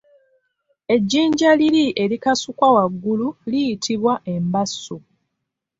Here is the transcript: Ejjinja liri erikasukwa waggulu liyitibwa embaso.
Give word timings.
Ejjinja 0.93 1.49
liri 1.59 1.85
erikasukwa 2.03 2.67
waggulu 2.75 3.27
liyitibwa 3.49 4.13
embaso. 4.33 4.97